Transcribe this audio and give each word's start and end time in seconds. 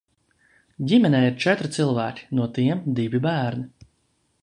Ģimenē 0.91 1.19
ir 1.27 1.37
četri 1.45 1.71
cilvēki, 1.77 2.25
no 2.41 2.51
tiem 2.59 2.85
divi 3.01 3.23
bērni. 3.31 3.71